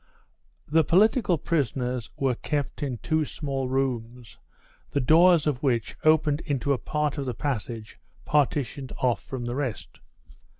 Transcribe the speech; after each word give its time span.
The 0.67 0.83
political 0.83 1.37
prisoners 1.37 2.09
were 2.17 2.33
kept 2.33 2.81
in 2.81 2.97
two 3.03 3.23
small 3.23 3.69
rooms, 3.69 4.39
the 4.89 4.99
doors 4.99 5.45
of 5.45 5.61
which 5.61 5.95
opened 6.03 6.41
into 6.43 6.73
a 6.73 6.79
part 6.79 7.19
of 7.19 7.27
the 7.27 7.35
passage 7.35 7.99
partitioned 8.25 8.91
off 8.97 9.21
from 9.21 9.45
the 9.45 9.53
rest. 9.53 9.99